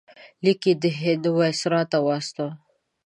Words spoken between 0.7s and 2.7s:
د هند وایسرا ته واستاوه.